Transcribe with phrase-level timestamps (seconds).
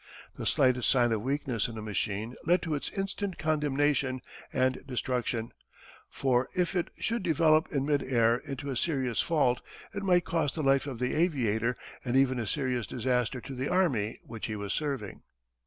[0.35, 5.51] The slightest sign of weakness in a machine led to its instant condemnation and destruction,
[6.09, 9.61] for if it should develop in mid air into a serious fault
[9.93, 13.69] it might cost the life of the aviator and even a serious disaster to the
[13.69, 15.21] army which he was serving.